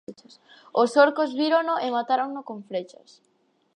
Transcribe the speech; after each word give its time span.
Os 0.81 0.91
orcos 1.05 1.31
vírono 1.41 1.75
e 1.85 1.87
matárono 1.97 2.39
con 2.47 2.57
frechas. 2.69 3.09